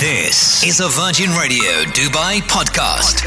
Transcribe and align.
This 0.00 0.62
is 0.62 0.80
a 0.80 0.88
Virgin 0.88 1.30
Radio 1.30 1.70
Dubai 1.96 2.40
podcast. 2.42 3.24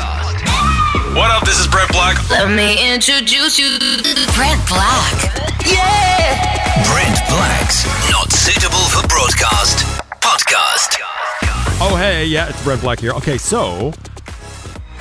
What 1.15 1.31
up? 1.31 1.43
This 1.43 1.59
is 1.59 1.65
Brent 1.65 1.91
Black. 1.91 2.29
Let 2.29 2.47
me 2.55 2.93
introduce 2.93 3.57
you 3.57 3.79
to 3.79 4.31
Brent 4.35 4.61
Black. 4.67 5.33
Yeah! 5.65 6.83
Brent 6.85 7.17
Black's 7.27 7.85
Not 8.11 8.31
Suitable 8.31 8.85
for 8.89 9.07
Broadcast 9.07 9.83
podcast. 10.21 10.99
Oh, 11.81 11.95
hey, 11.97 12.25
yeah, 12.25 12.49
it's 12.49 12.63
Brent 12.63 12.81
Black 12.81 12.99
here. 12.99 13.13
Okay, 13.13 13.39
so 13.39 13.91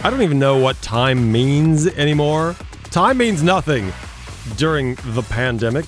I 0.02 0.08
don't 0.08 0.22
even 0.22 0.38
know 0.38 0.56
what 0.56 0.80
time 0.80 1.30
means 1.30 1.86
anymore. 1.86 2.56
Time 2.84 3.18
means 3.18 3.42
nothing 3.42 3.92
during 4.56 4.94
the 5.04 5.22
pandemic. 5.22 5.84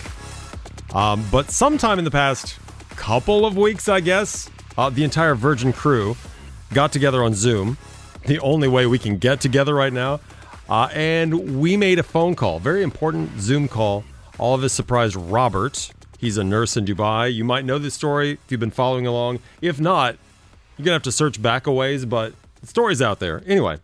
Um, 0.94 1.24
but 1.32 1.50
sometime 1.50 1.98
in 1.98 2.04
the 2.04 2.10
past 2.10 2.58
couple 2.96 3.46
of 3.46 3.56
weeks, 3.56 3.88
I 3.88 4.00
guess, 4.00 4.50
uh, 4.80 4.88
the 4.88 5.04
entire 5.04 5.34
Virgin 5.34 5.74
crew 5.74 6.16
got 6.72 6.90
together 6.90 7.22
on 7.22 7.34
Zoom. 7.34 7.76
The 8.24 8.38
only 8.40 8.66
way 8.66 8.86
we 8.86 8.98
can 8.98 9.18
get 9.18 9.38
together 9.38 9.74
right 9.74 9.92
now. 9.92 10.20
Uh, 10.70 10.88
and 10.94 11.60
we 11.60 11.76
made 11.76 11.98
a 11.98 12.02
phone 12.02 12.34
call, 12.34 12.60
very 12.60 12.82
important 12.82 13.38
Zoom 13.40 13.68
call. 13.68 14.04
All 14.38 14.54
of 14.54 14.64
us 14.64 14.72
surprised 14.72 15.16
Robert. 15.16 15.92
He's 16.18 16.38
a 16.38 16.44
nurse 16.44 16.78
in 16.78 16.86
Dubai. 16.86 17.30
You 17.30 17.44
might 17.44 17.66
know 17.66 17.78
this 17.78 17.92
story 17.92 18.32
if 18.32 18.40
you've 18.48 18.60
been 18.60 18.70
following 18.70 19.06
along. 19.06 19.40
If 19.60 19.78
not, 19.78 20.16
you're 20.78 20.84
gonna 20.84 20.94
have 20.94 21.02
to 21.02 21.12
search 21.12 21.42
back 21.42 21.66
a 21.66 21.72
ways, 21.72 22.06
but 22.06 22.32
the 22.62 22.66
story's 22.66 23.02
out 23.02 23.18
there. 23.20 23.42
Anyway, 23.46 23.78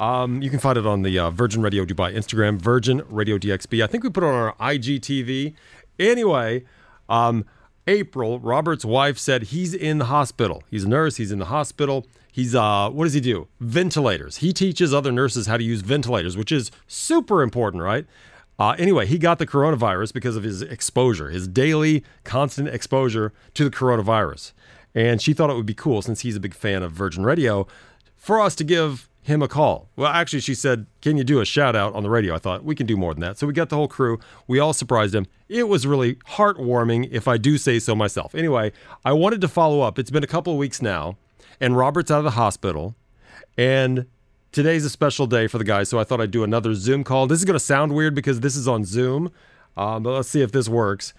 um, 0.00 0.42
you 0.42 0.50
can 0.50 0.58
find 0.58 0.76
it 0.76 0.86
on 0.86 1.02
the 1.02 1.16
uh, 1.16 1.30
Virgin 1.30 1.62
Radio 1.62 1.84
Dubai 1.84 2.12
Instagram, 2.12 2.58
Virgin 2.58 3.02
Radio 3.08 3.38
DXB. 3.38 3.84
I 3.84 3.86
think 3.86 4.02
we 4.02 4.10
put 4.10 4.24
it 4.24 4.28
on 4.28 4.34
our 4.34 4.54
IGTV. 4.54 5.54
Anyway, 6.00 6.64
um, 7.08 7.44
April, 7.86 8.38
Robert's 8.38 8.84
wife 8.84 9.18
said 9.18 9.44
he's 9.44 9.74
in 9.74 9.98
the 9.98 10.06
hospital. 10.06 10.62
He's 10.70 10.84
a 10.84 10.88
nurse. 10.88 11.16
He's 11.16 11.32
in 11.32 11.38
the 11.38 11.46
hospital. 11.46 12.06
He's 12.32 12.54
uh, 12.54 12.90
what 12.90 13.04
does 13.04 13.14
he 13.14 13.20
do? 13.20 13.46
Ventilators. 13.60 14.38
He 14.38 14.52
teaches 14.52 14.92
other 14.92 15.12
nurses 15.12 15.46
how 15.46 15.56
to 15.56 15.62
use 15.62 15.82
ventilators, 15.82 16.36
which 16.36 16.50
is 16.50 16.70
super 16.88 17.42
important, 17.42 17.82
right? 17.82 18.06
Uh, 18.58 18.74
anyway, 18.78 19.06
he 19.06 19.18
got 19.18 19.38
the 19.38 19.46
coronavirus 19.46 20.12
because 20.12 20.36
of 20.36 20.42
his 20.42 20.62
exposure, 20.62 21.30
his 21.30 21.46
daily, 21.46 22.04
constant 22.22 22.68
exposure 22.68 23.32
to 23.52 23.64
the 23.64 23.70
coronavirus. 23.70 24.52
And 24.94 25.20
she 25.20 25.32
thought 25.32 25.50
it 25.50 25.56
would 25.56 25.66
be 25.66 25.74
cool, 25.74 26.02
since 26.02 26.20
he's 26.20 26.36
a 26.36 26.40
big 26.40 26.54
fan 26.54 26.82
of 26.82 26.92
Virgin 26.92 27.24
Radio, 27.24 27.66
for 28.16 28.40
us 28.40 28.54
to 28.56 28.64
give 28.64 29.08
him 29.24 29.40
a 29.40 29.48
call. 29.48 29.88
Well, 29.96 30.12
actually, 30.12 30.40
she 30.40 30.54
said, 30.54 30.86
Can 31.00 31.16
you 31.16 31.24
do 31.24 31.40
a 31.40 31.46
shout 31.46 31.74
out 31.74 31.94
on 31.94 32.02
the 32.02 32.10
radio? 32.10 32.34
I 32.34 32.38
thought 32.38 32.62
we 32.62 32.74
can 32.74 32.86
do 32.86 32.96
more 32.96 33.14
than 33.14 33.22
that. 33.22 33.38
So 33.38 33.46
we 33.46 33.54
got 33.54 33.70
the 33.70 33.76
whole 33.76 33.88
crew. 33.88 34.20
We 34.46 34.58
all 34.58 34.74
surprised 34.74 35.14
him. 35.14 35.26
It 35.48 35.66
was 35.66 35.86
really 35.86 36.16
heartwarming, 36.16 37.08
if 37.10 37.26
I 37.26 37.38
do 37.38 37.56
say 37.56 37.78
so 37.78 37.94
myself. 37.94 38.34
Anyway, 38.34 38.72
I 39.02 39.14
wanted 39.14 39.40
to 39.40 39.48
follow 39.48 39.80
up. 39.80 39.98
It's 39.98 40.10
been 40.10 40.22
a 40.22 40.28
couple 40.28 40.52
of 40.52 40.58
weeks 40.58 40.82
now, 40.82 41.16
and 41.58 41.74
Robert's 41.74 42.10
out 42.10 42.18
of 42.18 42.24
the 42.24 42.32
hospital. 42.32 42.94
And 43.56 44.06
today's 44.52 44.84
a 44.84 44.90
special 44.90 45.26
day 45.26 45.46
for 45.46 45.56
the 45.56 45.64
guys, 45.64 45.88
so 45.88 45.98
I 45.98 46.04
thought 46.04 46.20
I'd 46.20 46.30
do 46.30 46.44
another 46.44 46.74
Zoom 46.74 47.02
call. 47.02 47.26
This 47.26 47.38
is 47.38 47.46
going 47.46 47.54
to 47.54 47.64
sound 47.64 47.94
weird 47.94 48.14
because 48.14 48.40
this 48.40 48.56
is 48.56 48.68
on 48.68 48.84
Zoom, 48.84 49.32
um, 49.76 50.02
but 50.02 50.12
let's 50.12 50.28
see 50.28 50.42
if 50.42 50.52
this 50.52 50.68
works. 50.68 51.14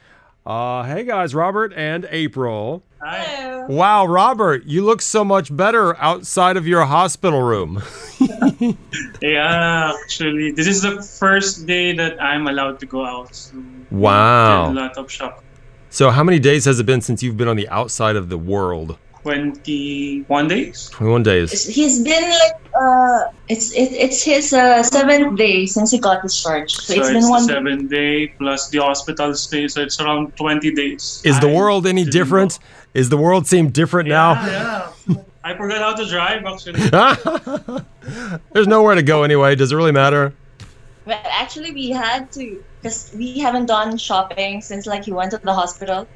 Uh, 0.45 0.83
hey 0.83 1.03
guys, 1.03 1.33
Robert 1.33 1.73
and 1.75 2.05
April. 2.11 2.83
Hi. 3.01 3.65
Wow, 3.67 4.05
Robert, 4.05 4.65
you 4.65 4.83
look 4.85 5.01
so 5.01 5.25
much 5.25 5.55
better 5.55 5.97
outside 5.97 6.55
of 6.55 6.67
your 6.67 6.85
hospital 6.85 7.41
room. 7.41 7.81
Yeah, 9.21 9.93
actually, 10.03 10.51
this 10.51 10.67
is 10.67 10.81
the 10.83 11.01
first 11.01 11.65
day 11.65 11.93
that 11.93 12.21
I'm 12.21 12.47
allowed 12.47 12.79
to 12.79 12.85
go 12.85 13.03
out. 13.05 13.33
So 13.35 13.57
Wow. 13.91 14.71
a 14.71 14.73
lot 14.73 14.97
of 14.97 15.11
shopping. 15.11 15.43
So, 15.89 16.11
how 16.11 16.23
many 16.23 16.39
days 16.39 16.65
has 16.65 16.79
it 16.79 16.85
been 16.85 17.01
since 17.01 17.23
you've 17.23 17.37
been 17.37 17.47
on 17.47 17.55
the 17.55 17.67
outside 17.69 18.15
of 18.15 18.29
the 18.29 18.37
world? 18.37 18.97
21 19.25 20.47
days. 20.47 20.87
21 20.91 21.23
days. 21.23 21.65
He's 21.65 22.03
been 22.03 22.29
like 22.29 22.61
uh, 22.79 23.31
it's 23.49 23.73
it, 23.73 23.91
it's 23.91 24.21
his 24.23 24.53
uh, 24.53 24.83
seventh 24.83 25.35
day 25.35 25.65
since 25.65 25.89
he 25.89 25.97
got 25.97 26.21
discharged. 26.21 26.75
So, 26.81 26.93
So 26.93 26.99
it's 26.99 27.09
it's, 27.09 27.09
been 27.09 27.21
the 27.23 27.29
one. 27.29 27.43
seven 27.43 27.87
day 27.87 28.27
plus 28.27 28.69
the 28.69 28.77
hospital 28.79 29.33
stay, 29.33 29.67
so 29.67 29.81
it's 29.81 29.99
around 29.99 30.35
20 30.37 30.71
days. 30.75 31.23
Is 31.25 31.39
the 31.39 31.49
I 31.49 31.53
world 31.53 31.87
any 31.87 32.03
didn't 32.03 32.13
different? 32.13 32.59
Is 32.93 33.09
the 33.09 33.17
world 33.17 33.47
seem 33.47 33.69
different 33.71 34.09
know. 34.09 34.35
now? 34.35 34.45
Yeah, 34.45 34.91
yeah. 35.07 35.15
I 35.43 35.55
forgot 35.57 35.79
how 35.81 35.95
to 35.95 36.05
drive 36.07 36.45
actually. 36.45 36.81
There's 38.53 38.67
nowhere 38.67 38.93
to 38.93 39.03
go 39.03 39.23
anyway. 39.23 39.55
Does 39.55 39.71
it 39.71 39.75
really 39.75 39.91
matter? 39.91 40.33
But 41.05 41.19
actually, 41.25 41.71
we 41.71 41.89
had 41.89 42.31
to 42.33 42.63
because 42.81 43.11
we 43.15 43.39
haven't 43.39 43.65
done 43.65 43.97
shopping 43.97 44.61
since 44.61 44.85
like 44.85 45.03
he 45.05 45.11
went 45.11 45.31
to 45.31 45.39
the 45.39 45.53
hospital. 45.53 46.07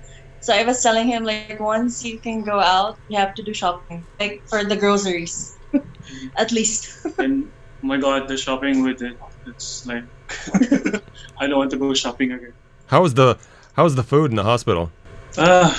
So 0.41 0.53
I 0.53 0.63
was 0.63 0.81
telling 0.81 1.07
him 1.07 1.23
like 1.23 1.59
once 1.59 2.03
you 2.03 2.19
can 2.21 2.43
go 2.43 2.59
out, 2.59 2.97
you 3.07 3.17
have 3.19 3.33
to 3.35 3.43
do 3.43 3.53
shopping 3.53 4.07
like 4.19 4.43
for 4.49 4.63
the 4.63 4.75
groceries, 4.75 5.57
at 6.37 6.51
least. 6.51 6.87
and 7.17 7.51
oh 7.83 7.87
my 7.87 7.97
god, 7.97 8.27
the 8.27 8.37
shopping 8.37 8.83
with 8.83 9.01
it, 9.01 9.17
it's 9.45 9.83
like 9.85 10.03
I 11.39 11.47
don't 11.47 11.57
want 11.57 11.71
to 11.71 11.77
go 11.77 11.93
shopping 11.93 12.31
again. 12.31 12.53
How 12.87 13.01
was 13.01 13.13
the 13.13 13.37
how 13.73 13.83
was 13.83 13.95
the 13.95 14.03
food 14.03 14.31
in 14.31 14.37
the 14.37 14.43
hospital? 14.43 14.91
Uh, 15.37 15.73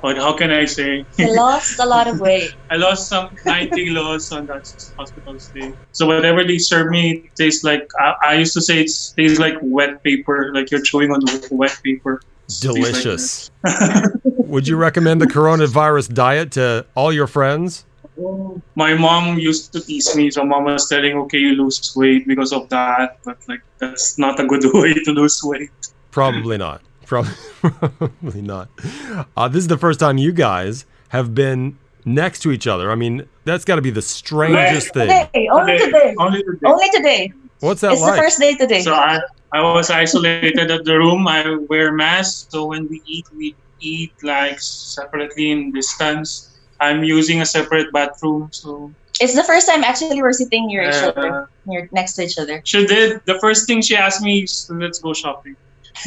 what, 0.00 0.16
how 0.16 0.34
can 0.36 0.50
I 0.50 0.64
say? 0.64 1.04
I 1.20 1.26
lost 1.26 1.78
a 1.78 1.86
lot 1.86 2.06
of 2.06 2.20
weight. 2.20 2.50
I 2.70 2.76
lost 2.76 3.08
some 3.08 3.30
90 3.44 3.84
kilos 3.84 4.30
on 4.32 4.46
that 4.46 4.64
hospital 4.98 5.38
stay. 5.38 5.72
So 5.92 6.06
whatever 6.06 6.44
they 6.44 6.58
serve 6.58 6.90
me 6.90 7.30
tastes 7.38 7.64
like 7.64 7.86
I, 7.98 8.14
I 8.22 8.34
used 8.34 8.54
to 8.54 8.60
say 8.60 8.80
it 8.80 8.90
tastes 9.16 9.38
like 9.38 9.54
wet 9.60 10.02
paper, 10.04 10.52
like 10.54 10.70
you're 10.70 10.82
chewing 10.82 11.10
on 11.12 11.20
wet 11.50 11.78
paper. 11.84 12.20
It 12.48 12.52
tastes 12.52 12.64
like 12.64 12.72
Delicious. 12.74 13.50
Would 14.24 14.68
you 14.68 14.76
recommend 14.76 15.20
the 15.20 15.26
coronavirus 15.26 16.14
diet 16.14 16.52
to 16.52 16.86
all 16.94 17.12
your 17.12 17.26
friends? 17.26 17.84
My 18.76 18.94
mom 18.94 19.38
used 19.38 19.72
to 19.74 19.80
tease 19.80 20.14
me, 20.16 20.30
so 20.30 20.44
mom 20.44 20.64
was 20.64 20.88
telling, 20.88 21.18
"Okay, 21.18 21.38
you 21.38 21.52
lose 21.52 21.92
weight 21.94 22.26
because 22.26 22.52
of 22.52 22.68
that," 22.70 23.18
but 23.24 23.36
like 23.48 23.60
that's 23.78 24.16
not 24.18 24.40
a 24.40 24.46
good 24.46 24.64
way 24.72 24.94
to 24.94 25.12
lose 25.12 25.42
weight. 25.44 25.70
Probably 26.12 26.56
not. 26.56 26.80
Probably 27.06 28.42
not. 28.42 28.68
Uh, 29.36 29.48
this 29.48 29.60
is 29.60 29.68
the 29.68 29.76
first 29.78 30.00
time 30.00 30.16
you 30.18 30.32
guys 30.32 30.86
have 31.10 31.34
been 31.34 31.76
next 32.04 32.40
to 32.40 32.50
each 32.52 32.66
other. 32.66 32.90
I 32.90 32.94
mean, 32.94 33.28
that's 33.44 33.64
got 33.64 33.76
to 33.76 33.82
be 33.82 33.90
the 33.90 34.02
strangest 34.02 34.94
thing. 34.94 35.08
Today, 35.08 35.48
only 35.52 35.78
today, 35.78 36.14
Only 36.18 36.42
today. 36.42 36.58
only 36.66 36.88
today. 36.90 37.32
What's 37.60 37.80
that 37.82 37.92
It's 37.92 38.00
the 38.04 38.16
first 38.16 38.38
day 38.38 38.54
today. 38.54 38.80
So 38.82 38.94
I, 38.94 39.20
I 39.52 39.62
was 39.62 39.90
isolated 39.90 40.70
at 40.70 40.84
the 40.84 40.98
room. 40.98 41.26
I 41.28 41.56
wear 41.68 41.92
mask, 41.92 42.50
so 42.50 42.66
when 42.66 42.88
we 42.88 43.02
eat, 43.06 43.26
we 43.36 43.54
eat 43.80 44.12
like 44.22 44.60
separately 44.60 45.50
in 45.50 45.72
distance. 45.72 46.58
I'm 46.80 47.04
using 47.04 47.40
a 47.40 47.46
separate 47.46 47.92
bathroom, 47.92 48.48
so 48.52 48.92
It's 49.20 49.34
the 49.34 49.44
first 49.44 49.66
time 49.66 49.82
actually 49.82 50.20
we're 50.20 50.32
sitting 50.36 50.66
near 50.68 50.82
each 50.88 51.00
Uh, 51.00 51.08
other, 51.16 51.48
near 51.64 51.88
next 51.92 52.14
to 52.20 52.24
each 52.28 52.36
other. 52.38 52.60
she 52.64 52.84
did. 52.86 53.20
The 53.24 53.38
first 53.40 53.66
thing 53.66 53.80
she 53.80 53.96
asked 53.96 54.20
me 54.20 54.42
is, 54.44 54.68
"Let's 54.68 54.98
go 55.00 55.14
shopping." 55.14 55.56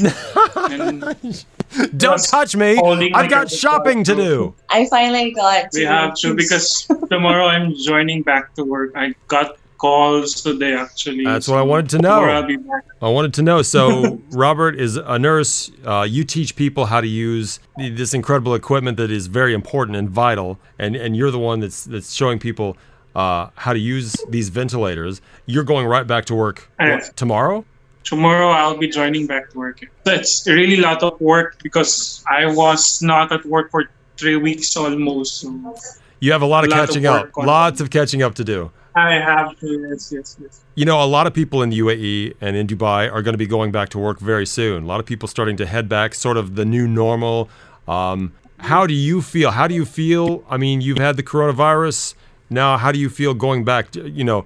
Don't 1.97 2.23
touch 2.23 2.56
me. 2.56 2.77
I've 3.13 3.29
got 3.29 3.50
shopping 3.50 4.03
to 4.03 4.16
do. 4.16 4.56
I 4.69 4.85
finally 4.89 5.31
got 5.31 5.71
to 5.71 5.79
we 5.79 5.85
have 5.85 6.13
to 6.21 6.33
because 6.35 6.85
tomorrow 7.09 7.45
I'm 7.47 7.73
joining 7.75 8.21
back 8.21 8.53
to 8.56 8.63
work. 8.63 8.91
I 8.95 9.13
got 9.27 9.57
calls 9.79 10.41
today 10.41 10.75
actually. 10.75 11.23
That's 11.23 11.47
what 11.47 11.57
I 11.57 11.63
wanted 11.63 11.90
to 11.91 12.00
know. 12.00 12.22
I'll 12.25 12.44
be 12.44 12.57
back. 12.57 12.85
I 13.01 13.09
wanted 13.09 13.34
to 13.35 13.41
know. 13.41 13.62
So, 13.63 14.22
Robert 14.31 14.79
is 14.79 14.97
a 14.97 15.17
nurse. 15.17 15.72
Uh, 15.84 16.06
you 16.07 16.23
teach 16.23 16.56
people 16.56 16.85
how 16.85 17.01
to 17.01 17.07
use 17.07 17.59
this 17.78 18.13
incredible 18.13 18.53
equipment 18.53 18.97
that 18.97 19.09
is 19.09 19.28
very 19.28 19.53
important 19.53 19.97
and 19.97 20.09
vital, 20.09 20.59
and 20.78 20.95
and 20.95 21.16
you're 21.16 21.31
the 21.31 21.39
one 21.39 21.59
that's 21.62 21.85
that's 21.85 22.13
showing 22.13 22.38
people 22.38 22.78
uh, 23.16 23.50
how 23.56 23.73
to 23.73 23.79
use 23.79 24.16
these 24.29 24.50
ventilators. 24.50 25.22
You're 25.45 25.63
going 25.63 25.88
right 25.88 26.06
back 26.06 26.25
to 26.25 26.35
work 26.35 26.69
what, 26.78 27.16
tomorrow. 27.16 27.66
tomorrow 28.03 28.50
I'll 28.50 28.78
be 28.78 28.88
joining 28.88 29.28
back 29.28 29.51
to 29.51 29.57
work. 29.57 29.79
So 30.06 30.13
it's 30.13 30.47
really 30.47 30.79
a 30.79 30.81
lot 30.81 31.03
of 31.03 31.19
work 31.19 31.62
because 31.63 32.23
I 32.29 32.45
was 32.45 33.01
not 33.01 33.31
at 33.31 33.45
work 33.45 33.72
for 33.72 33.89
three 34.18 34.35
weeks 34.35 34.75
almost. 34.75 35.41
So 35.41 35.75
You 36.19 36.31
have 36.31 36.42
a 36.42 36.45
lot 36.45 36.63
of 36.63 36.71
A 36.71 36.75
lot 36.75 36.83
of 36.83 36.88
catching 36.89 37.04
work 37.04 37.38
up. 37.38 37.45
Lots 37.45 37.81
of 37.81 37.89
catching 37.89 38.21
up 38.21 38.36
to 38.36 38.44
do. 38.44 38.71
I 39.00 39.13
have 39.13 39.57
to, 39.60 39.88
yes, 39.90 40.12
yes, 40.12 40.38
yes. 40.42 40.62
You 40.75 40.86
know, 40.86 41.04
a 41.04 41.06
lot 41.06 41.28
of 41.28 41.34
people 41.34 41.62
in 41.62 41.69
the 41.69 41.80
UAE 41.80 42.36
and 42.42 42.56
in 42.56 42.68
Dubai 42.68 43.12
are 43.12 43.22
going 43.22 43.34
to 43.34 43.38
be 43.38 43.48
going 43.48 43.72
back 43.72 43.90
to 43.90 44.00
work 44.00 44.19
very 44.19 44.46
soon. 44.46 44.84
A 44.84 44.86
lot 44.86 45.00
of 45.00 45.06
people 45.06 45.28
starting 45.28 45.57
to 45.57 45.66
head 45.66 45.88
back, 45.88 46.13
sort 46.13 46.38
of 46.38 46.56
the 46.56 46.66
new 46.66 46.88
normal. 46.88 47.50
Um, 47.88 48.34
how 48.60 48.86
do 48.86 48.94
you 48.94 49.22
feel? 49.22 49.51
How 49.51 49.68
do 49.68 49.75
you 49.75 49.86
feel? 49.86 50.44
I 50.50 50.57
mean, 50.57 50.81
you've 50.81 50.98
had 50.98 51.18
the 51.18 51.24
coronavirus. 51.24 52.13
Now, 52.50 52.78
how 52.78 52.92
do 52.92 53.00
you 53.00 53.10
feel 53.10 53.34
going 53.34 53.63
back? 53.63 53.92
To, 53.92 54.10
you 54.10 54.24
know, 54.24 54.46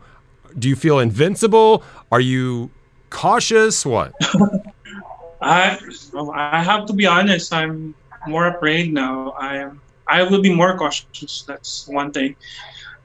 do 0.58 0.70
you 0.70 0.76
feel 0.76 1.00
invincible? 1.00 1.84
Are 2.12 2.20
you 2.22 2.70
cautious? 3.10 3.86
What? 3.86 4.14
I 5.42 5.78
I 6.34 6.64
have 6.64 6.86
to 6.88 6.94
be 6.94 7.06
honest. 7.06 7.54
I'm 7.54 7.96
more 8.28 8.48
afraid 8.48 8.94
now. 8.94 9.32
I 9.32 9.58
am. 9.58 9.82
I 10.08 10.24
will 10.24 10.42
be 10.42 10.54
more 10.54 10.78
cautious. 10.78 11.44
That's 11.48 11.88
one 11.88 12.12
thing. 12.12 12.36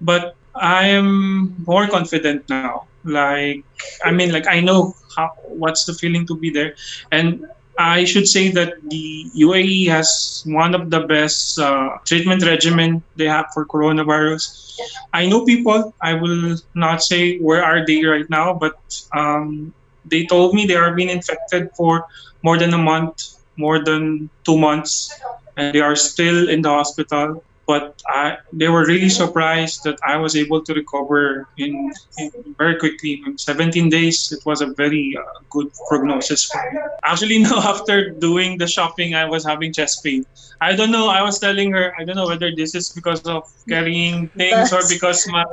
But 0.01 0.37
I 0.60 0.88
am 0.88 1.55
more 1.66 1.87
confident 1.87 2.49
now. 2.49 2.87
Like 3.05 3.64
I 4.05 4.10
mean, 4.10 4.32
like 4.32 4.46
I 4.46 4.60
know 4.60 4.94
how 5.16 5.32
what's 5.46 5.84
the 5.84 5.94
feeling 5.94 6.26
to 6.26 6.37
be 6.37 6.50
there, 6.50 6.75
and 7.10 7.46
I 7.78 8.05
should 8.05 8.26
say 8.26 8.50
that 8.50 8.75
the 8.90 9.31
UAE 9.38 9.87
has 9.88 10.43
one 10.46 10.75
of 10.75 10.90
the 10.90 11.00
best 11.06 11.58
uh, 11.58 11.99
treatment 12.05 12.43
regimen 12.44 13.02
they 13.16 13.26
have 13.26 13.46
for 13.55 13.64
coronavirus. 13.64 14.81
I 15.12 15.26
know 15.26 15.44
people. 15.44 15.94
I 16.02 16.14
will 16.14 16.56
not 16.75 17.02
say 17.02 17.38
where 17.38 17.62
are 17.62 17.87
they 17.87 18.05
right 18.05 18.28
now, 18.28 18.52
but 18.52 18.76
um, 19.14 19.72
they 20.05 20.26
told 20.26 20.55
me 20.55 20.66
they 20.66 20.75
are 20.75 20.93
being 20.94 21.08
infected 21.08 21.70
for 21.76 22.06
more 22.43 22.58
than 22.58 22.75
a 22.75 22.78
month, 22.78 23.38
more 23.56 23.78
than 23.82 24.28
two 24.44 24.58
months, 24.58 25.14
and 25.56 25.72
they 25.72 25.81
are 25.81 25.94
still 25.94 26.49
in 26.49 26.62
the 26.62 26.70
hospital 26.70 27.43
but 27.69 28.03
I, 28.09 28.38
they 28.50 28.69
were 28.69 28.87
really 28.87 29.11
surprised 29.11 29.85
that 29.85 29.99
I 30.03 30.17
was 30.17 30.35
able 30.35 30.65
to 30.65 30.73
recover 30.73 31.47
in, 31.59 31.93
in 32.17 32.31
very 32.56 32.76
quickly. 32.76 33.23
In 33.26 33.37
17 33.37 33.91
days, 33.91 34.32
it 34.32 34.41
was 34.47 34.62
a 34.62 34.69
very 34.73 35.15
uh, 35.20 35.23
good 35.50 35.69
prognosis 35.87 36.47
for 36.47 36.56
me. 36.73 36.81
Actually, 37.05 37.38
now 37.49 37.59
after 37.59 38.09
doing 38.09 38.56
the 38.56 38.67
shopping, 38.67 39.15
I 39.15 39.26
was 39.26 39.44
having 39.44 39.75
chest 39.75 40.03
pain. 40.03 40.25
I 40.62 40.75
don't 40.75 40.91
know. 40.91 41.09
I 41.09 41.23
was 41.23 41.38
telling 41.38 41.70
her, 41.73 41.93
I 41.99 42.05
don't 42.05 42.17
know 42.17 42.26
whether 42.26 42.50
this 42.50 42.75
is 42.75 42.88
because 42.88 43.20
of 43.26 43.44
carrying 43.69 44.29
things 44.29 44.73
or 44.73 44.81
because 44.88 45.29
my 45.29 45.44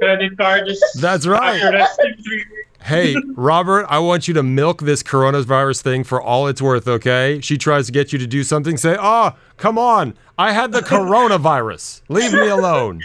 credit 0.00 0.38
card 0.38 0.68
is. 0.68 0.82
That's 0.98 1.26
right. 1.26 1.60
After 2.80 2.94
resting 2.94 3.12
three 3.22 3.22
hey, 3.24 3.32
Robert, 3.36 3.86
I 3.88 3.98
want 3.98 4.28
you 4.28 4.34
to 4.34 4.42
milk 4.42 4.82
this 4.82 5.02
coronavirus 5.02 5.82
thing 5.82 6.04
for 6.04 6.20
all 6.20 6.46
it's 6.46 6.62
worth, 6.62 6.86
okay? 6.88 7.40
She 7.40 7.58
tries 7.58 7.86
to 7.86 7.92
get 7.92 8.12
you 8.12 8.18
to 8.18 8.26
do 8.26 8.42
something, 8.42 8.76
say, 8.76 8.96
oh, 8.98 9.32
come 9.56 9.78
on. 9.78 10.14
I 10.38 10.52
had 10.52 10.72
the 10.72 10.80
coronavirus. 10.80 12.02
Leave 12.08 12.32
me 12.32 12.48
alone. 12.48 13.00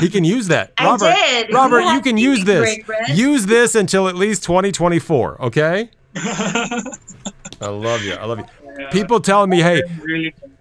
He 0.00 0.08
can 0.08 0.24
use 0.24 0.48
that. 0.48 0.72
I 0.78 0.84
Robert, 0.84 1.14
did. 1.14 1.52
Robert, 1.52 1.80
You 1.80 1.92
you 1.94 2.00
can 2.00 2.16
use 2.16 2.44
this. 2.44 2.60
break, 2.60 2.86
Brett. 2.86 3.08
Use 3.16 3.46
this 3.46 3.74
until 3.74 4.08
at 4.08 4.14
least 4.14 4.44
2024, 4.44 5.42
okay? 5.42 5.90
I 6.16 6.82
love 7.60 8.02
you. 8.02 8.14
I 8.14 8.24
love 8.26 8.38
you. 8.38 8.86
People 8.92 9.20
telling 9.20 9.50
me, 9.50 9.60
hey, 9.62 9.82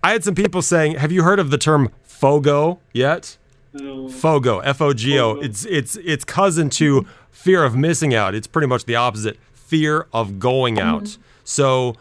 I 0.04 0.12
had 0.14 0.24
some 0.24 0.34
people 0.36 0.62
saying, 0.62 0.96
have 0.96 1.12
you 1.12 1.24
heard 1.24 1.40
of 1.40 1.52
the 1.52 1.58
term 1.58 1.92
FOGO 2.04 2.80
yet? 2.94 3.38
so, 3.78 4.08
FOGO, 4.10 4.60
F 4.60 4.82
O 4.82 4.94
G 4.94 5.20
O. 5.20 5.36
FOGO. 5.36 5.44
It's 5.46 5.66
it's 5.66 5.96
it's 5.98 6.24
cousin 6.24 6.70
to 6.72 7.06
fear 7.32 7.64
of 7.64 7.76
missing 7.76 8.14
out. 8.14 8.36
It's 8.36 8.48
pretty 8.48 8.68
much 8.68 8.86
the 8.86 8.96
opposite. 8.96 9.38
Fear 9.54 10.08
of 10.14 10.40
going 10.40 10.80
out. 10.80 11.18
So, 11.44 11.96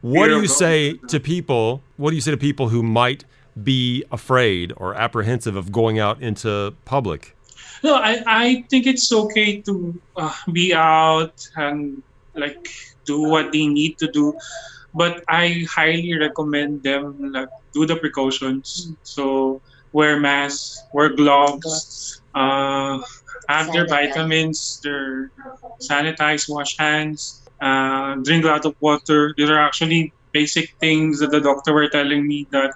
what 0.00 0.26
Fear 0.26 0.36
do 0.36 0.42
you 0.42 0.48
say 0.48 0.94
to 1.08 1.20
people? 1.20 1.82
What 1.96 2.10
do 2.10 2.16
you 2.16 2.22
say 2.22 2.30
to 2.32 2.36
people 2.36 2.68
who 2.68 2.82
might 2.82 3.24
be 3.62 4.04
afraid 4.10 4.72
or 4.76 4.94
apprehensive 4.94 5.56
of 5.56 5.70
going 5.72 5.98
out 5.98 6.20
into 6.20 6.74
public? 6.84 7.36
No, 7.82 7.94
I, 7.94 8.22
I 8.26 8.64
think 8.70 8.86
it's 8.86 9.12
okay 9.12 9.60
to 9.62 10.00
uh, 10.16 10.32
be 10.52 10.72
out 10.72 11.48
and 11.56 12.02
like 12.34 12.68
do 13.04 13.22
what 13.22 13.52
they 13.52 13.66
need 13.66 13.98
to 13.98 14.10
do, 14.10 14.34
but 14.94 15.24
I 15.28 15.66
highly 15.68 16.16
recommend 16.16 16.82
them 16.82 17.32
like 17.32 17.48
do 17.72 17.86
the 17.86 17.96
precautions. 17.96 18.92
So 19.02 19.60
wear 19.92 20.18
masks, 20.20 20.86
wear 20.92 21.10
gloves, 21.14 22.22
uh, 22.34 22.98
have 23.48 23.72
their 23.72 23.86
vitamins, 23.86 24.80
their 24.82 25.30
sanitize, 25.82 26.44
wash 26.48 26.74
hands, 26.78 27.42
uh, 27.62 28.16
drink 28.24 28.44
a 28.44 28.48
lot 28.48 28.64
of 28.64 28.74
water. 28.80 29.34
These 29.36 29.50
are 29.50 29.58
actually 29.58 30.14
basic 30.32 30.68
things 30.80 31.20
that 31.20 31.30
the 31.30 31.40
doctor 31.40 31.72
were 31.74 31.88
telling 31.88 32.26
me 32.26 32.46
that 32.52 32.72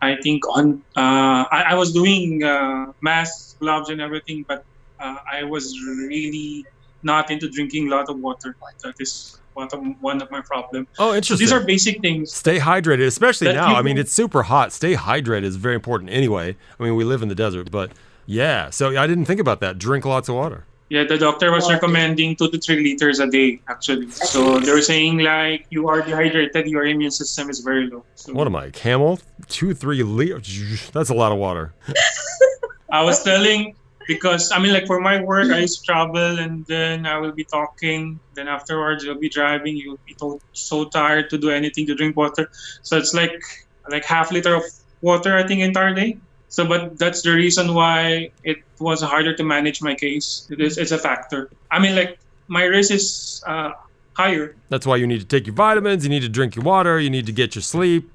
I 0.00 0.16
think 0.22 0.42
on 0.48 0.82
uh, 0.96 1.44
I, 1.50 1.64
I 1.70 1.74
was 1.74 1.92
doing 1.92 2.42
uh, 2.42 2.86
masks, 3.02 3.56
gloves, 3.60 3.88
and 3.90 4.00
everything, 4.00 4.44
but 4.48 4.62
uh, 5.00 5.16
I 5.32 5.44
was 5.44 5.72
really 6.08 6.66
not 7.02 7.30
into 7.30 7.48
drinking 7.50 7.88
a 7.88 7.90
lot 7.90 8.06
of 8.08 8.18
water. 8.18 8.56
That 8.84 8.94
is 8.98 9.40
one 9.56 9.68
of 9.72 9.80
one 10.00 10.22
of 10.22 10.30
my 10.30 10.40
problems. 10.42 10.86
Oh, 10.98 11.10
So 11.10 11.14
interesting. 11.16 11.38
these 11.38 11.52
are 11.52 11.64
basic 11.64 12.00
things. 12.00 12.32
Stay 12.32 12.58
hydrated, 12.58 13.06
especially 13.06 13.52
now. 13.52 13.74
I 13.74 13.82
mean, 13.82 13.98
it's 13.98 14.12
super 14.12 14.42
hot. 14.44 14.72
Stay 14.72 14.94
hydrated 14.94 15.44
is 15.44 15.56
very 15.56 15.74
important 15.74 16.10
anyway. 16.10 16.56
I 16.78 16.82
mean, 16.82 16.94
we 16.96 17.04
live 17.04 17.22
in 17.22 17.28
the 17.28 17.34
desert, 17.34 17.70
but 17.70 17.90
yeah. 18.26 18.70
So 18.70 18.96
I 18.96 19.06
didn't 19.06 19.24
think 19.24 19.40
about 19.40 19.60
that. 19.60 19.78
Drink 19.78 20.04
lots 20.04 20.28
of 20.28 20.34
water. 20.36 20.64
Yeah, 20.88 21.02
the 21.02 21.18
doctor 21.18 21.50
was 21.50 21.68
recommending 21.68 22.36
two 22.36 22.48
to 22.48 22.58
three 22.60 22.80
liters 22.80 23.18
a 23.18 23.26
day, 23.26 23.60
actually. 23.68 24.08
So 24.12 24.60
they're 24.60 24.80
saying 24.82 25.18
like 25.18 25.66
you 25.70 25.88
are 25.88 26.00
dehydrated, 26.00 26.68
your 26.68 26.84
immune 26.86 27.10
system 27.10 27.50
is 27.50 27.58
very 27.58 27.90
low. 27.90 28.04
So 28.14 28.32
What 28.32 28.46
am 28.46 28.54
I, 28.54 28.70
camel? 28.70 29.18
Two, 29.48 29.74
three 29.74 30.04
liters. 30.04 30.88
That's 30.92 31.10
a 31.10 31.14
lot 31.14 31.32
of 31.32 31.38
water. 31.38 31.74
I 32.92 33.02
was 33.02 33.22
telling 33.24 33.74
because 34.06 34.52
I 34.52 34.58
mean 34.58 34.72
like 34.72 34.86
for 34.86 35.00
my 35.00 35.20
work 35.22 35.50
I 35.50 35.58
used 35.60 35.80
to 35.80 35.84
travel 35.84 36.38
and 36.38 36.64
then 36.66 37.06
I 37.06 37.18
will 37.18 37.32
be 37.32 37.44
talking. 37.44 38.20
Then 38.34 38.48
afterwards 38.48 39.04
you'll 39.04 39.18
be 39.18 39.28
driving. 39.28 39.76
You'll 39.76 39.98
be 40.06 40.14
to- 40.14 40.40
so 40.52 40.84
tired 40.86 41.30
to 41.30 41.38
do 41.38 41.50
anything 41.50 41.86
to 41.86 41.94
drink 41.94 42.16
water. 42.16 42.48
So 42.82 42.96
it's 42.96 43.14
like 43.14 43.40
like 43.88 44.04
half 44.04 44.32
liter 44.32 44.54
of 44.54 44.64
water 45.02 45.36
I 45.36 45.46
think 45.46 45.60
entire 45.60 45.94
day. 45.94 46.18
So 46.48 46.66
but 46.66 46.98
that's 46.98 47.22
the 47.22 47.32
reason 47.32 47.74
why 47.74 48.30
it 48.44 48.58
was 48.78 49.02
harder 49.02 49.34
to 49.34 49.44
manage 49.44 49.82
my 49.82 49.94
case. 49.94 50.46
It 50.50 50.60
is 50.60 50.78
it's 50.78 50.92
a 50.92 50.98
factor. 50.98 51.50
I 51.70 51.78
mean 51.78 51.94
like 51.96 52.18
my 52.48 52.64
risk 52.64 52.92
is 52.92 53.42
uh, 53.46 53.72
higher. 54.14 54.54
That's 54.68 54.86
why 54.86 54.96
you 54.96 55.06
need 55.06 55.20
to 55.20 55.26
take 55.26 55.46
your 55.46 55.54
vitamins. 55.54 56.04
You 56.04 56.10
need 56.10 56.22
to 56.22 56.28
drink 56.28 56.56
your 56.56 56.64
water. 56.64 57.00
You 57.00 57.10
need 57.10 57.26
to 57.26 57.32
get 57.32 57.54
your 57.54 57.62
sleep. 57.62 58.10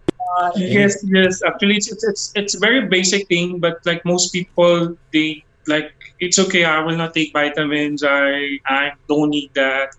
Yes, 0.55 0.97
yes. 1.03 1.43
Actually, 1.43 1.75
it's, 1.75 1.91
it's 1.91 2.03
it's 2.03 2.31
it's 2.35 2.55
very 2.55 2.87
basic 2.87 3.27
thing, 3.27 3.59
but 3.59 3.85
like 3.85 4.03
most 4.05 4.31
people, 4.31 4.97
they 5.13 5.43
like 5.67 5.91
it's 6.19 6.39
okay. 6.39 6.65
I 6.65 6.81
will 6.83 6.97
not 6.97 7.13
take 7.13 7.33
vitamins. 7.33 8.03
I 8.03 8.59
I 8.65 8.91
don't 9.07 9.29
need 9.29 9.51
that. 9.55 9.89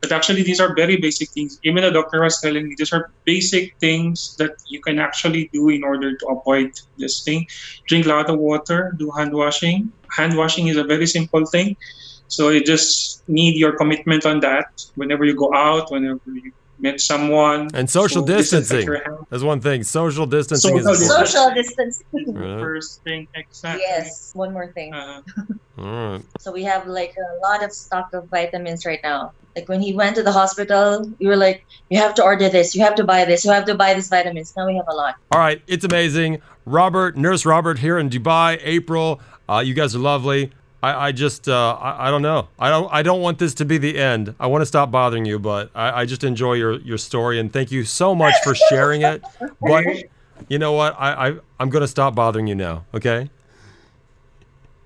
But 0.00 0.12
actually, 0.12 0.42
these 0.42 0.60
are 0.60 0.74
very 0.76 0.96
basic 0.96 1.30
things. 1.30 1.58
Even 1.64 1.82
the 1.82 1.90
doctor 1.90 2.22
was 2.22 2.40
telling 2.40 2.68
me 2.68 2.74
these 2.78 2.92
are 2.92 3.10
basic 3.24 3.74
things 3.80 4.36
that 4.38 4.52
you 4.68 4.80
can 4.80 4.98
actually 4.98 5.50
do 5.52 5.68
in 5.70 5.82
order 5.82 6.16
to 6.16 6.26
avoid 6.28 6.70
this 6.98 7.22
thing. 7.24 7.46
Drink 7.88 8.06
a 8.06 8.08
lot 8.08 8.30
of 8.30 8.38
water. 8.38 8.94
Do 8.98 9.10
hand 9.16 9.32
washing. 9.32 9.92
Hand 10.16 10.36
washing 10.36 10.68
is 10.68 10.76
a 10.76 10.84
very 10.84 11.06
simple 11.06 11.44
thing. 11.46 11.76
So 12.28 12.50
you 12.50 12.62
just 12.62 13.28
need 13.28 13.56
your 13.56 13.76
commitment 13.76 14.24
on 14.26 14.40
that. 14.40 14.66
Whenever 14.94 15.24
you 15.24 15.34
go 15.34 15.52
out, 15.54 15.90
whenever 15.90 16.20
you 16.26 16.52
meet 16.78 17.00
someone, 17.00 17.68
And 17.74 17.88
social 17.90 18.22
So 18.22 18.26
disinfect 18.26 18.86
distancing. 18.86 18.86
your. 18.86 19.26
That's 19.30 19.42
one 19.42 19.60
thing. 19.60 19.82
Social 19.82 20.26
distancing 20.26 20.70
Social 20.78 20.92
is 20.92 21.00
important. 21.02 21.28
Social 21.28 21.54
distancing. 21.54 22.34
Right. 22.34 22.60
first 22.60 23.02
thing 23.02 23.28
exactly. 23.34 23.82
Yes, 23.86 24.32
one 24.34 24.52
more 24.52 24.68
thing. 24.72 24.94
Uh, 24.94 25.22
All 25.78 25.84
right. 25.84 26.22
So 26.38 26.52
we 26.52 26.62
have 26.64 26.86
like 26.86 27.14
a 27.16 27.40
lot 27.46 27.62
of 27.64 27.72
stock 27.72 28.12
of 28.12 28.28
vitamins 28.28 28.84
right 28.86 29.00
now. 29.02 29.32
Like 29.56 29.68
when 29.68 29.80
he 29.80 29.92
went 29.94 30.14
to 30.16 30.22
the 30.22 30.30
hospital, 30.32 31.10
we 31.18 31.26
were 31.26 31.36
like, 31.36 31.64
you 31.90 31.98
have 31.98 32.14
to 32.14 32.22
order 32.22 32.48
this, 32.48 32.74
you 32.76 32.82
have 32.82 32.94
to 32.96 33.04
buy 33.04 33.24
this, 33.24 33.44
you 33.44 33.50
have 33.50 33.64
to 33.66 33.74
buy 33.74 33.94
these 33.94 34.08
vitamins. 34.08 34.54
Now 34.56 34.66
we 34.66 34.76
have 34.76 34.86
a 34.88 34.94
lot. 34.94 35.16
All 35.32 35.40
right. 35.40 35.60
It's 35.66 35.84
amazing. 35.84 36.40
Robert, 36.64 37.16
Nurse 37.16 37.44
Robert 37.46 37.78
here 37.78 37.98
in 37.98 38.08
Dubai. 38.10 38.60
April, 38.62 39.20
uh, 39.48 39.58
you 39.64 39.74
guys 39.74 39.96
are 39.96 40.00
lovely. 40.00 40.52
I, 40.82 41.08
I 41.08 41.12
just 41.12 41.48
uh, 41.48 41.76
I, 41.80 42.08
I 42.08 42.10
don't 42.10 42.22
know. 42.22 42.48
I 42.58 42.70
don't 42.70 42.88
I 42.92 43.02
don't 43.02 43.20
want 43.20 43.38
this 43.38 43.54
to 43.54 43.64
be 43.64 43.78
the 43.78 43.98
end. 43.98 44.34
I 44.38 44.46
want 44.46 44.62
to 44.62 44.66
stop 44.66 44.90
bothering 44.90 45.24
you, 45.24 45.38
but 45.38 45.70
I, 45.74 46.02
I 46.02 46.06
just 46.06 46.22
enjoy 46.22 46.54
your 46.54 46.78
your 46.80 46.98
story 46.98 47.40
and 47.40 47.52
thank 47.52 47.72
you 47.72 47.84
so 47.84 48.14
much 48.14 48.34
for 48.44 48.54
sharing 48.70 49.02
it. 49.02 49.22
But 49.60 49.84
you 50.48 50.58
know 50.58 50.72
what? 50.72 50.94
I, 50.98 51.28
I 51.28 51.36
I'm 51.58 51.68
gonna 51.70 51.88
stop 51.88 52.14
bothering 52.14 52.46
you 52.46 52.54
now. 52.54 52.84
Okay. 52.94 53.28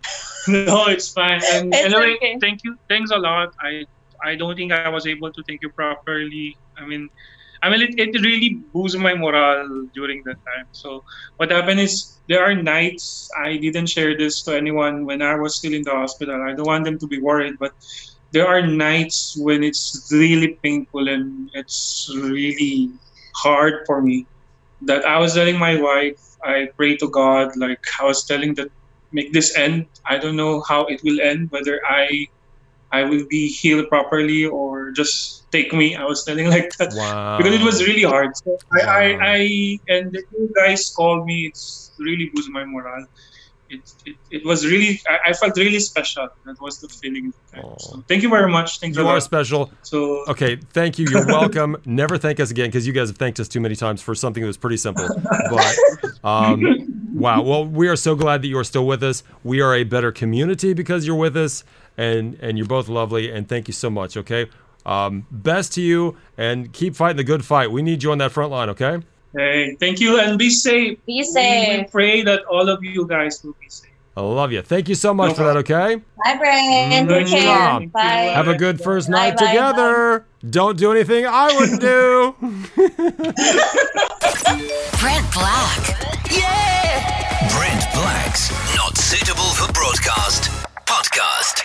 no, 0.49 0.87
it's 0.87 1.11
fine. 1.11 1.41
And 1.53 1.73
It's 1.75 1.95
anyway, 1.95 2.17
okay. 2.17 2.39
thank 2.41 2.65
you. 2.65 2.77
Thanks 2.89 3.11
a 3.11 3.19
lot. 3.19 3.55
I 3.61 3.85
I 4.23 4.35
don't 4.35 4.57
think 4.57 4.73
I 4.73 4.89
was 4.89 5.07
able 5.07 5.31
to 5.33 5.43
thank 5.43 5.63
you 5.63 5.69
properly. 5.69 6.57
I 6.77 6.87
mean, 6.87 7.11
I 7.63 7.71
mean, 7.71 7.83
it, 7.83 7.95
it 7.99 8.21
really 8.23 8.61
boosted 8.75 9.01
my 9.01 9.15
morale 9.15 9.87
during 9.95 10.23
that 10.27 10.37
time. 10.51 10.67
So 10.73 11.03
what 11.37 11.51
happened 11.51 11.81
is 11.81 12.21
there 12.29 12.43
are 12.45 12.55
nights 12.55 13.29
I 13.39 13.57
didn't 13.57 13.89
share 13.89 14.17
this 14.17 14.43
to 14.45 14.57
anyone 14.57 15.07
when 15.07 15.23
I 15.23 15.37
was 15.37 15.57
still 15.57 15.73
in 15.73 15.83
the 15.83 15.93
hospital. 15.93 16.43
I 16.43 16.55
don't 16.55 16.67
want 16.67 16.85
them 16.85 16.99
to 16.99 17.07
be 17.07 17.21
worried, 17.21 17.55
but 17.61 17.73
there 18.33 18.49
are 18.49 18.67
nights 18.67 19.35
when 19.39 19.63
it's 19.63 20.09
really 20.11 20.59
painful 20.63 21.09
and 21.09 21.49
it's 21.55 22.09
really 22.17 22.91
hard 23.37 23.85
for 23.87 24.03
me. 24.03 24.27
That 24.83 25.05
I 25.05 25.19
was 25.19 25.35
telling 25.35 25.59
my 25.59 25.81
wife, 25.81 26.21
I 26.45 26.69
pray 26.77 26.97
to 26.97 27.09
God, 27.11 27.57
like 27.57 27.79
I 28.01 28.05
was 28.05 28.25
telling 28.25 28.55
that 28.57 28.69
make 29.13 29.33
this 29.33 29.57
end. 29.57 29.87
I 30.09 30.19
don't 30.19 30.37
know 30.37 30.63
how 30.69 30.87
it 30.87 31.01
will 31.05 31.21
end, 31.21 31.49
whether 31.51 31.81
I 31.89 32.27
I 32.93 33.05
will 33.05 33.25
be 33.29 33.49
healed 33.49 33.89
properly 33.89 34.45
or 34.45 34.91
just 34.93 35.51
take 35.51 35.73
me. 35.73 35.97
I 35.97 36.05
was 36.05 36.25
telling 36.25 36.49
like 36.51 36.71
that 36.79 36.93
Wow. 36.95 37.39
because 37.39 37.55
it 37.55 37.63
was 37.65 37.83
really 37.87 38.03
hard. 38.03 38.37
So 38.37 38.57
I, 38.73 38.81
I, 38.83 39.19
I 39.21 39.79
and 39.89 40.13
the 40.13 40.23
two 40.31 40.51
guys 40.55 40.93
called 40.95 41.27
me. 41.27 41.47
It's 41.47 41.93
really 41.99 42.31
boosted 42.35 42.53
my 42.53 42.65
morale. 42.65 43.07
It, 43.75 43.81
it, 44.05 44.17
it 44.31 44.43
was 44.45 44.67
really 44.67 45.01
I, 45.09 45.31
I 45.31 45.33
felt 45.33 45.57
really 45.57 45.81
special. 45.81 46.29
That 46.47 46.61
was 46.61 46.81
the 46.81 46.89
feeling. 46.89 47.33
At 47.55 47.63
the 47.63 47.69
time. 47.69 47.79
So 47.79 48.05
thank 48.09 48.23
you 48.23 48.29
very 48.29 48.51
much. 48.51 48.79
Thanks 48.81 48.97
You 48.99 49.07
are 49.09 49.21
special. 49.21 49.73
So 49.83 50.25
Okay, 50.29 50.57
thank 50.79 50.99
you. 50.99 51.07
You're 51.11 51.27
welcome. 51.41 51.77
Never 51.87 52.19
thank 52.19 52.39
us 52.39 52.51
again 52.51 52.69
because 52.69 52.87
you 52.87 52.93
guys 52.93 53.09
have 53.09 53.17
thanked 53.19 53.41
us 53.41 53.49
too 53.49 53.61
many 53.61 53.75
times 53.75 54.01
for 54.03 54.15
something 54.15 54.43
that 54.43 54.47
was 54.47 54.59
pretty 54.59 54.77
simple. 54.77 55.09
But 55.51 55.77
um, 56.23 57.11
wow, 57.15 57.43
well, 57.43 57.65
we 57.65 57.89
are 57.89 57.97
so 57.97 58.15
glad 58.15 58.43
that 58.43 58.49
you 58.49 58.59
are 58.59 58.65
still 58.65 58.87
with 58.87 59.03
us. 59.03 59.23
We 59.43 59.61
are 59.63 59.75
a 59.75 59.85
better 59.85 60.13
community 60.13 60.75
because 60.75 61.07
you're 61.07 61.17
with 61.17 61.37
us, 61.37 61.65
and 61.97 62.39
and 62.41 62.59
you're 62.59 62.67
both 62.67 62.89
lovely. 62.89 63.31
And 63.31 63.49
thank 63.49 63.69
you 63.69 63.75
so 63.75 63.89
much. 63.91 64.17
Okay, 64.17 64.47
Um, 64.85 65.27
best 65.31 65.73
to 65.75 65.81
you, 65.81 66.17
and 66.37 66.73
keep 66.73 66.95
fighting 66.97 67.17
the 67.17 67.25
good 67.25 67.45
fight. 67.45 67.71
We 67.71 67.83
need 67.83 68.03
you 68.03 68.13
on 68.13 68.19
that 68.19 68.33
front 68.33 68.51
line, 68.51 68.69
okay? 68.71 69.01
Hey, 69.35 69.77
thank 69.81 69.99
you 70.01 70.19
and 70.21 70.39
be 70.39 70.51
safe. 70.51 70.99
Be 71.07 71.19
We 71.19 71.25
safe. 71.25 71.91
pray 71.91 72.23
that 72.23 72.45
all 72.45 72.69
of 72.69 72.83
you 72.85 73.07
guys 73.07 73.43
will 73.43 73.55
be 73.61 73.69
safe. 73.69 73.89
I 74.15 74.21
love 74.21 74.53
you. 74.53 74.61
Thank 74.61 74.91
you 74.91 74.95
so 74.95 75.15
much 75.15 75.31
No 75.31 75.35
for 75.37 75.45
that, 75.45 75.57
okay? 75.59 75.97
Bye, 76.23 76.37
Brent. 76.37 77.09
Good 77.09 77.27
Take 77.29 77.41
care. 77.41 77.43
job. 77.45 77.93
Bye. 77.93 78.01
Have 78.37 78.47
a 78.49 78.55
good 78.59 78.79
first 78.79 79.09
Bye, 79.11 79.31
night 79.31 79.39
bye, 79.39 79.47
together. 79.47 80.27
Don't 80.51 80.77
do 80.77 80.93
anything 80.93 81.25
I 81.27 81.51
wouldn't 81.59 81.81
do. 81.81 82.35
Brent 85.01 85.27
Black. 85.33 85.81
Yeah. 86.31 87.49
Brent 87.57 87.85
Black's 87.95 88.51
Not 88.77 88.99
Suitable 88.99 89.51
for 89.55 89.73
Broadcast 89.73 90.51
podcast. 90.85 91.63